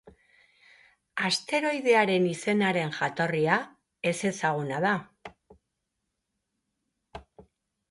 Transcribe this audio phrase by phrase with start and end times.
[1.27, 3.59] Asteroidearen izenaren jatorria
[4.13, 4.97] ezezaguna da.